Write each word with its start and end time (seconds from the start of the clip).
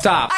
Stop. 0.00 0.30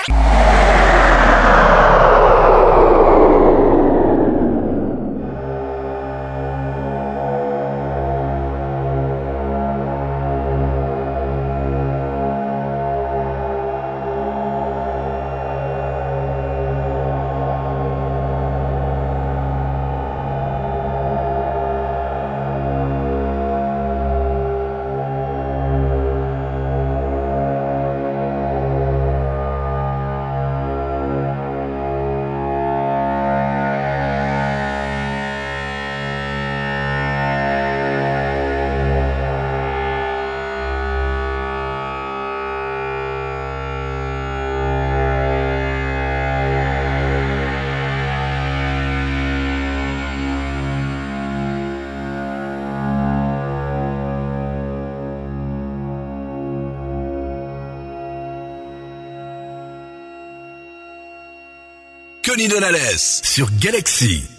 de 62.53 62.59
la 62.59 62.71
Laisse 62.71 63.23
sur 63.25 63.49
Galaxy. 63.61 64.32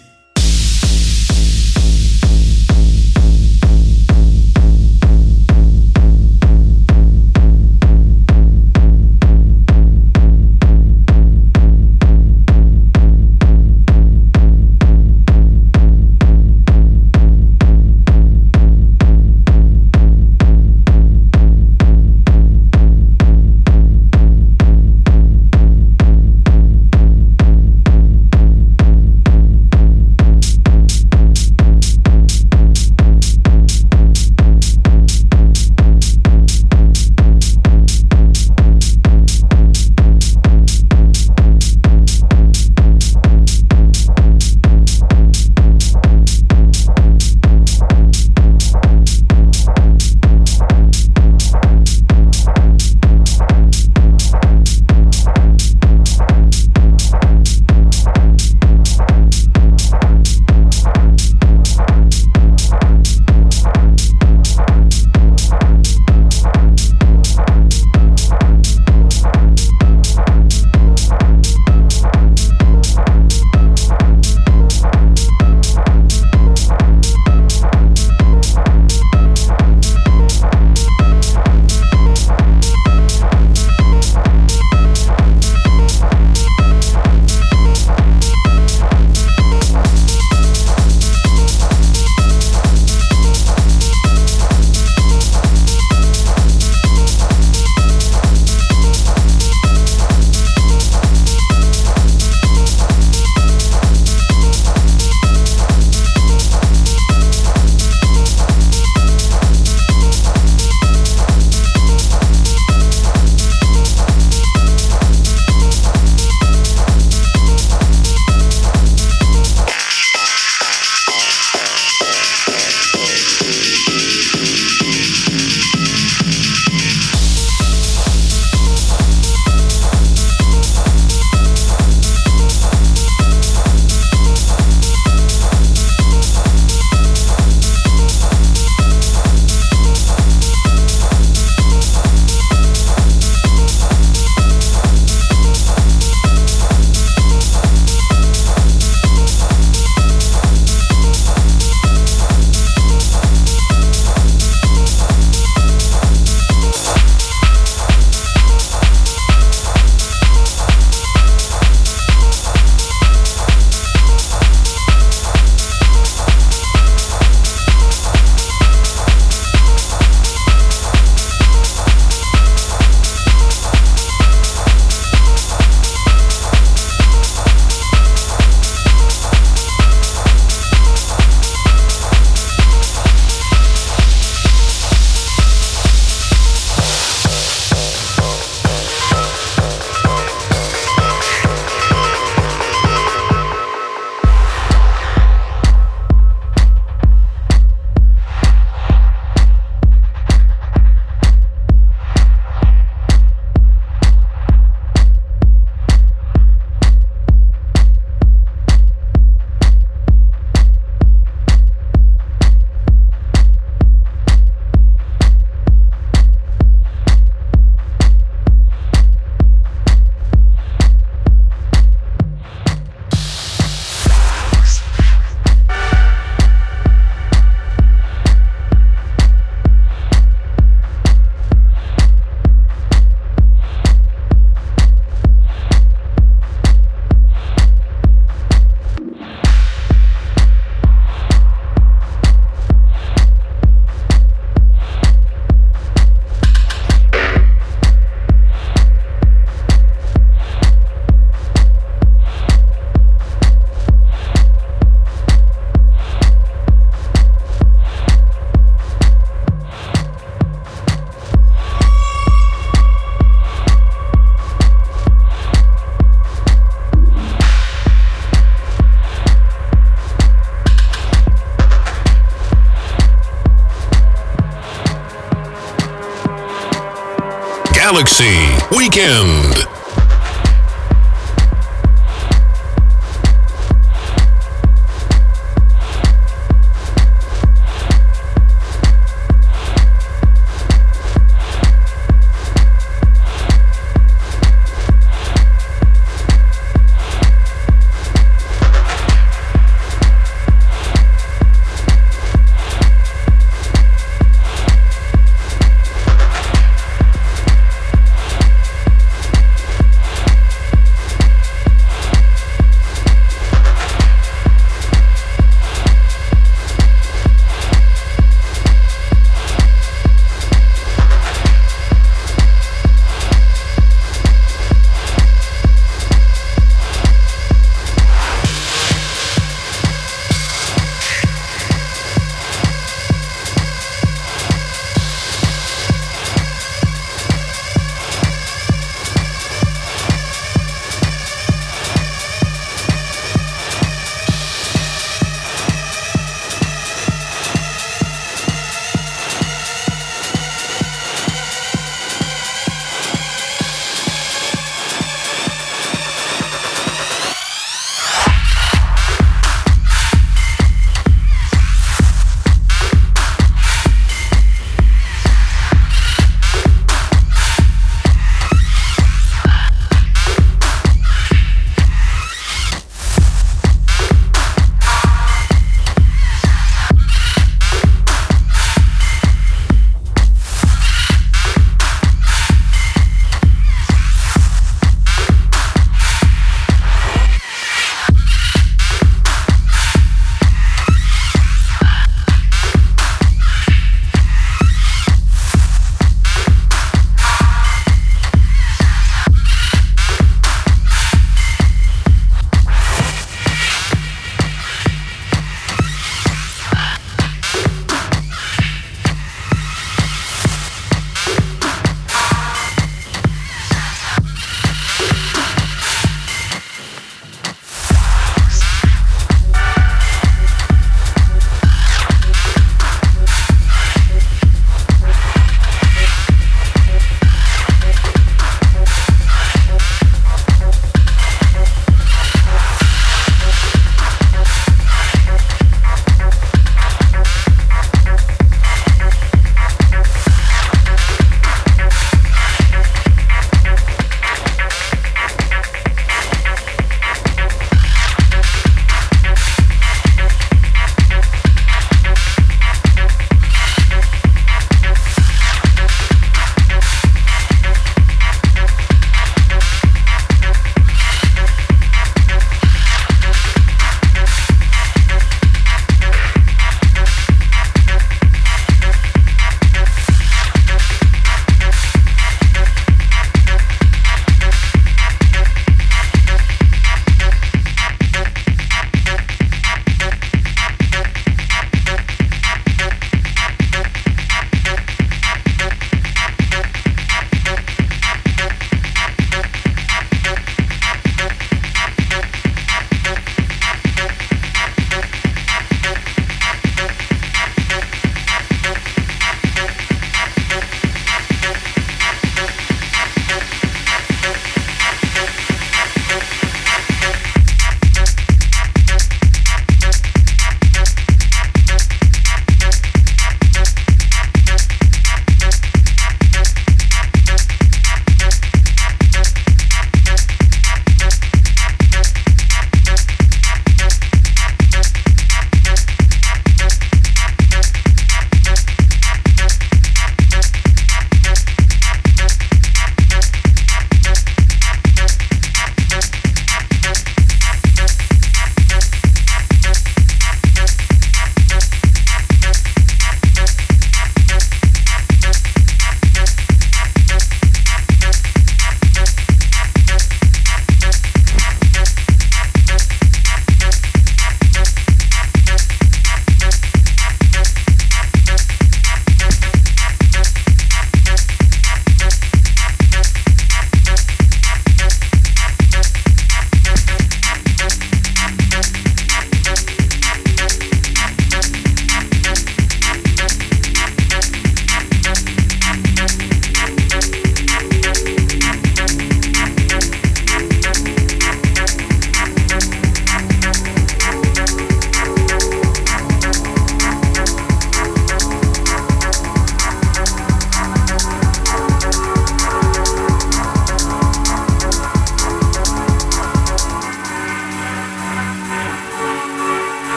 Galaxy 278.94 279.43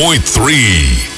95.3. 0.00 1.09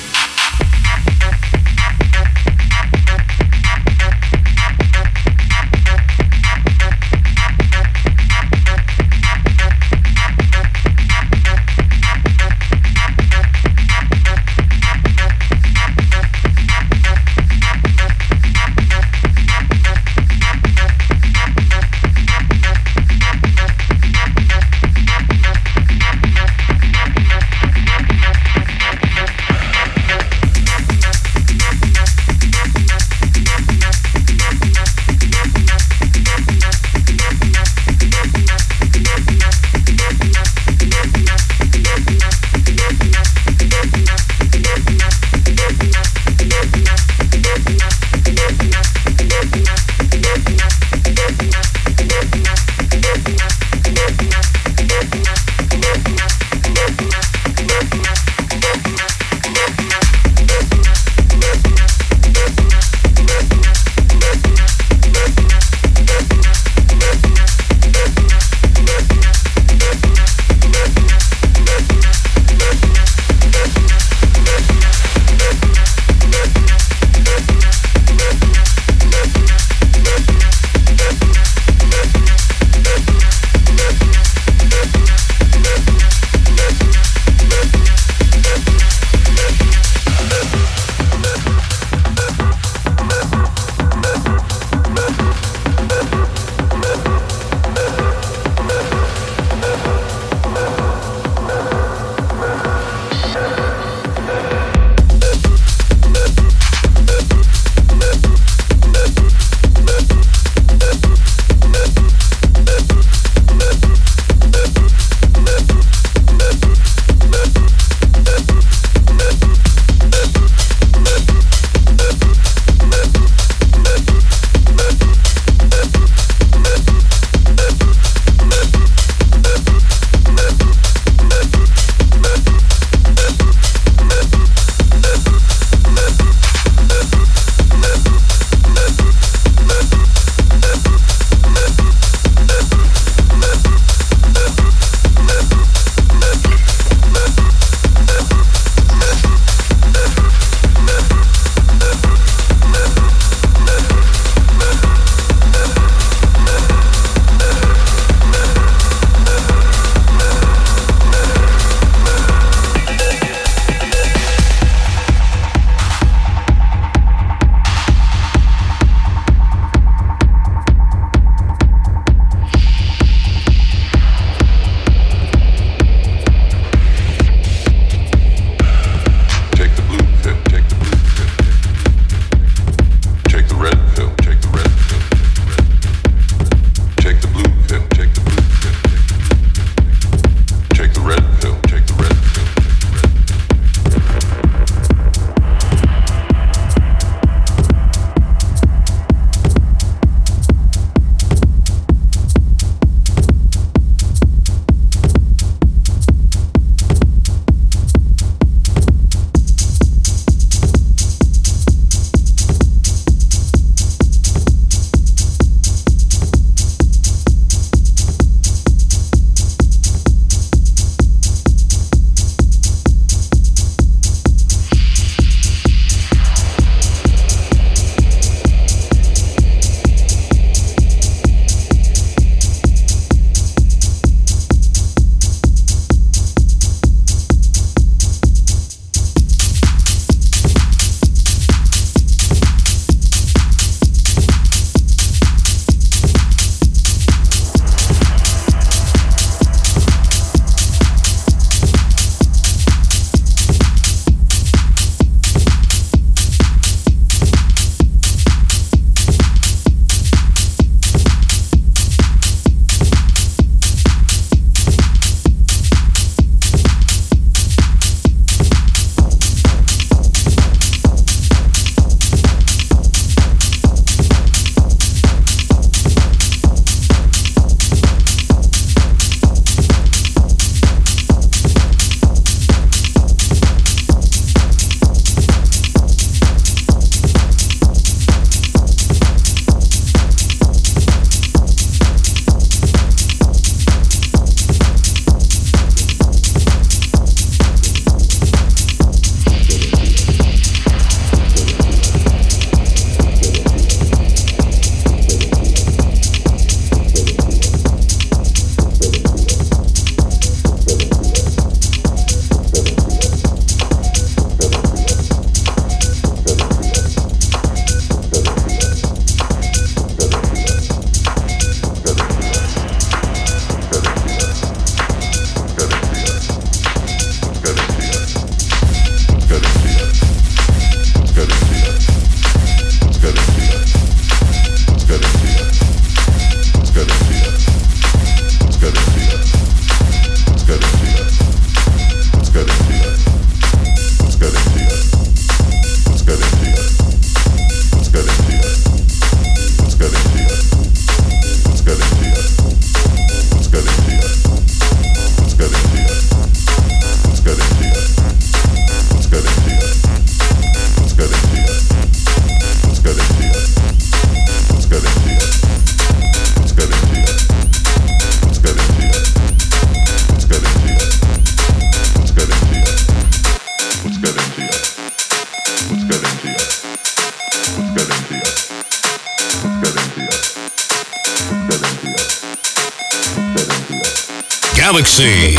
Galaxy. 384.62 385.34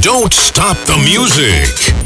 Don't 0.00 0.32
stop 0.32 0.76
the 0.86 0.96
music. 0.98 1.99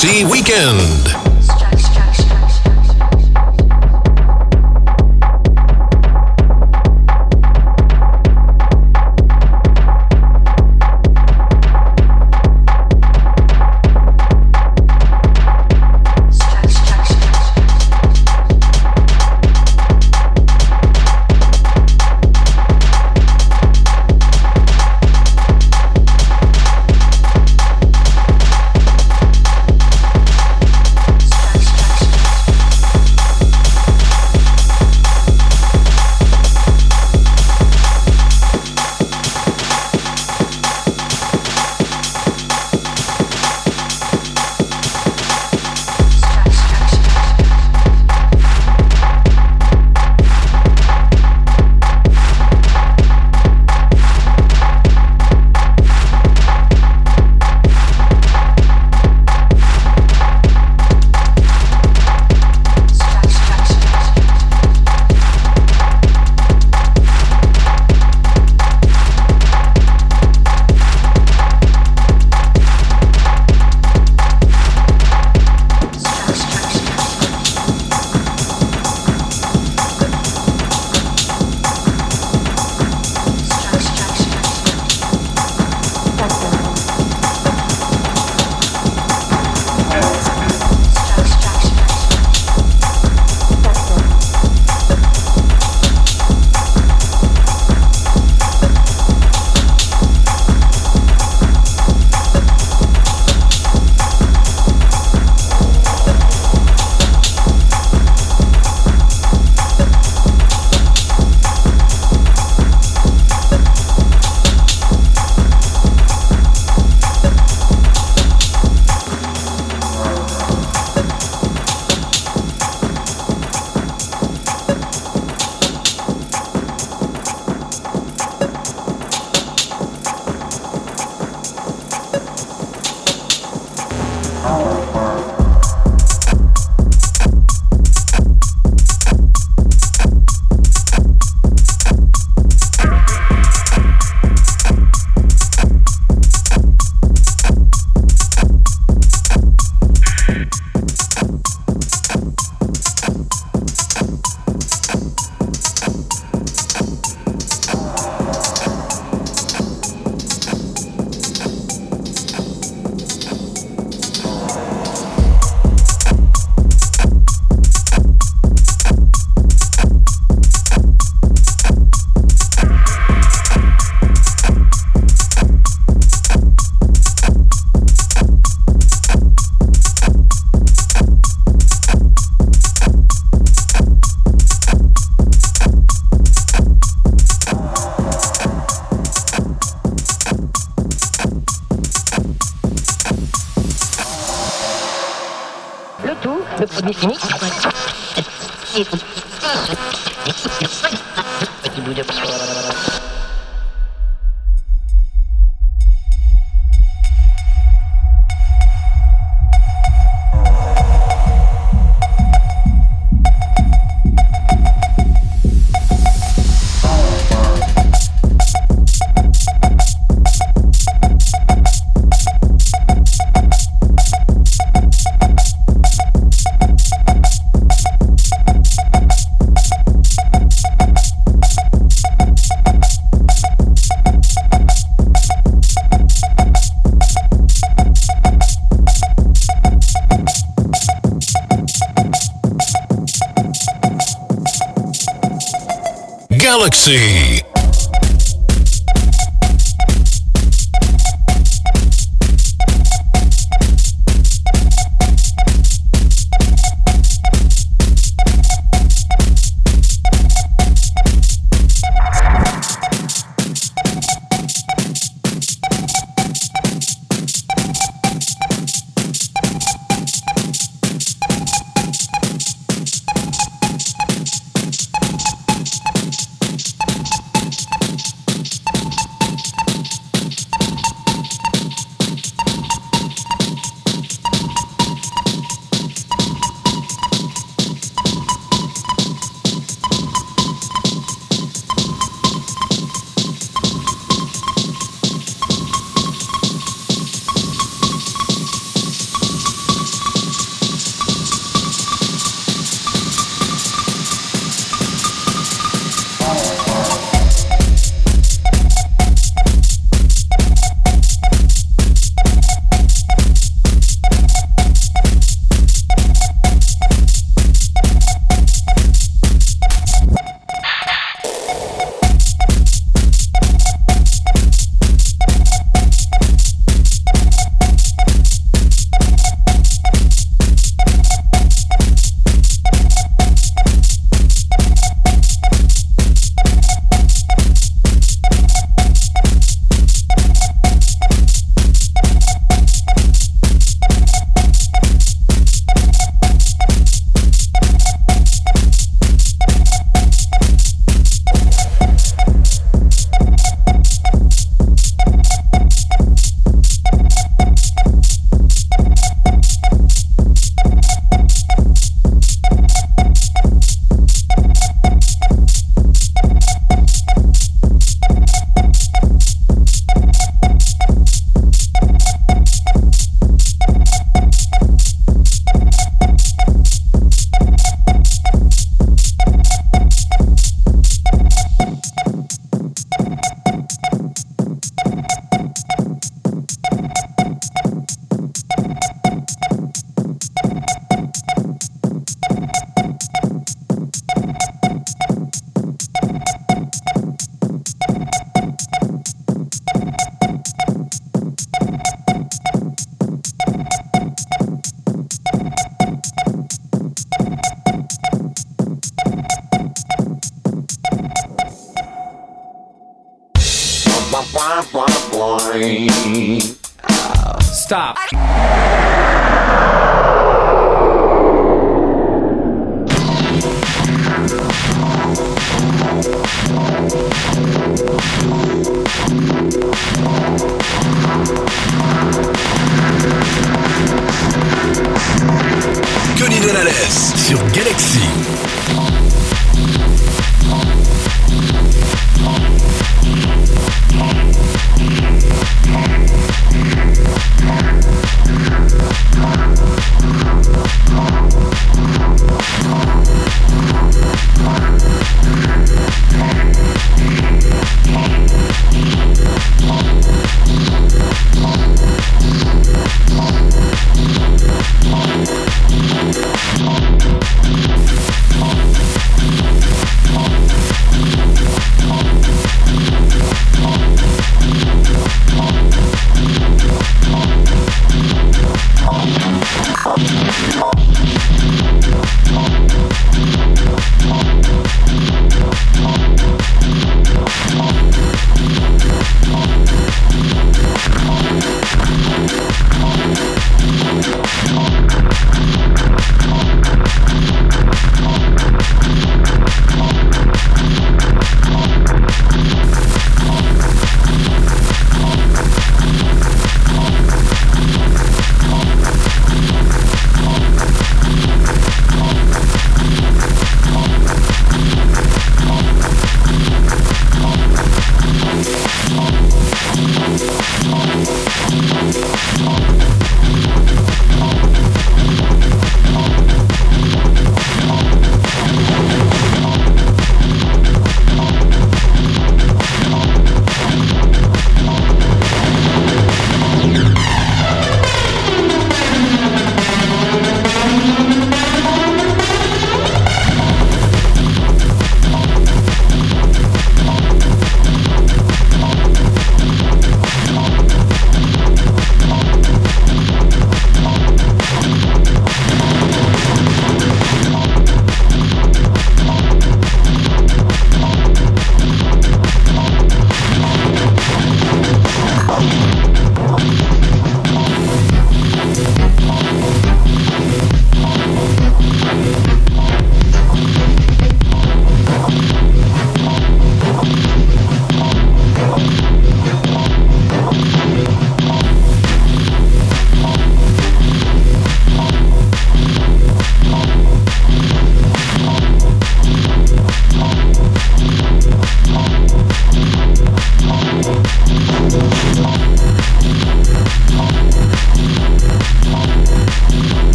Galaxy 0.00 0.24
Weekend. 0.30 0.97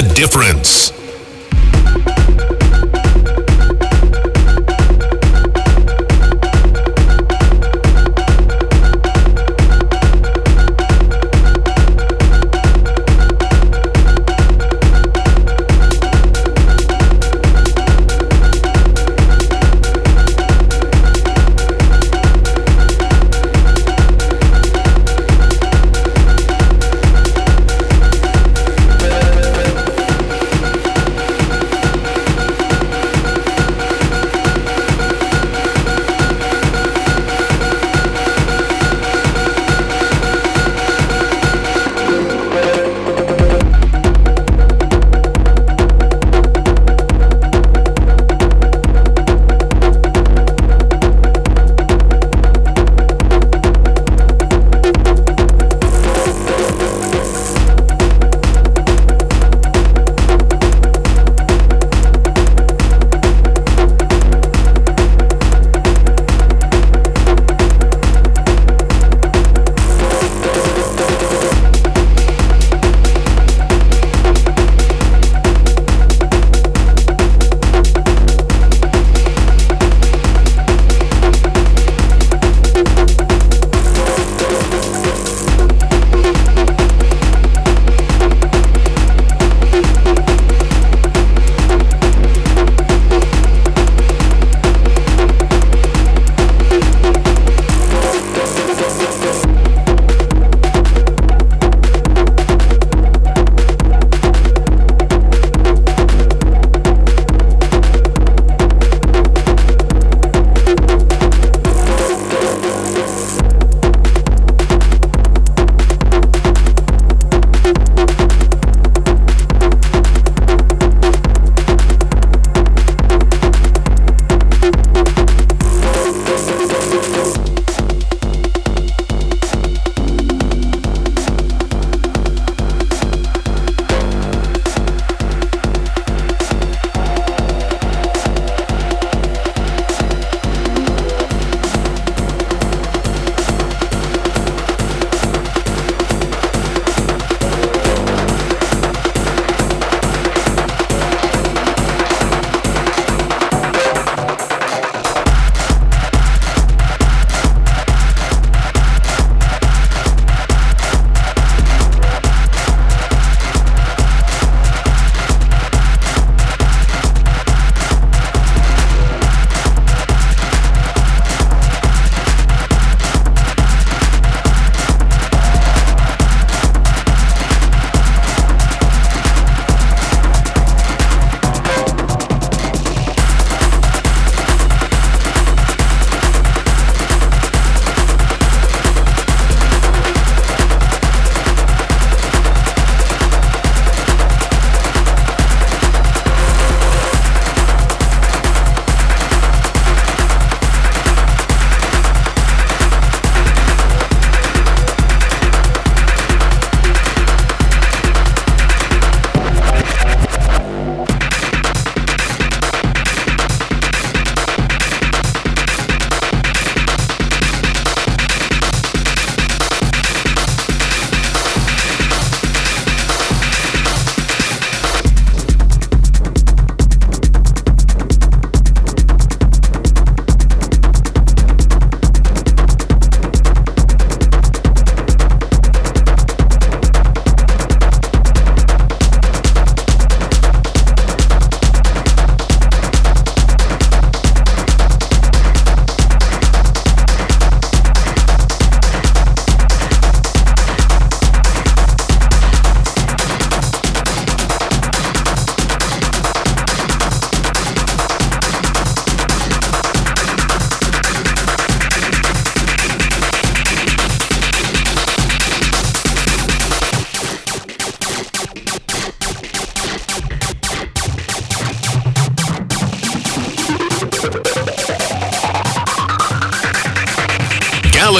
The 0.00 0.14
difference. 0.14 0.99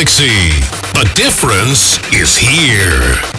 Galaxie. 0.01 0.49
The 0.95 1.13
difference 1.15 1.99
is 2.15 2.35
here. 2.35 3.30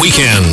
Weekend. 0.00 0.51